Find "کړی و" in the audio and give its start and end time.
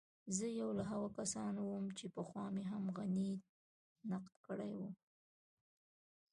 4.47-4.81